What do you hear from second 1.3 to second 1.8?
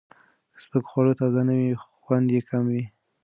نه وي،